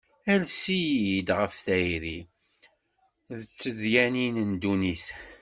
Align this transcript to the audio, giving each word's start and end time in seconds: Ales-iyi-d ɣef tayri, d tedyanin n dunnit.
Ales-iyi-d 0.33 1.29
ɣef 1.39 1.55
tayri, 1.65 2.19
d 3.39 3.41
tedyanin 3.59 4.35
n 4.49 4.51
dunnit. 4.61 5.05